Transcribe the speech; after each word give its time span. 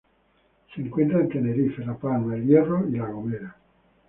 Se 0.73 0.81
encuentra 0.81 1.19
en 1.19 1.29
Tenerife, 1.29 1.85
La 1.85 1.95
Palma, 1.95 2.33
El 2.35 2.47
Hierro 2.47 2.87
y 2.89 2.93
La 2.97 3.05
Gomera. 3.07 3.55